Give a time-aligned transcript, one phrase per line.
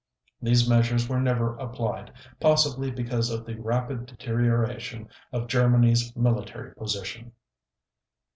[0.41, 7.33] These measures were never applied, possibly because of the rapid deterioration of Germany's military position.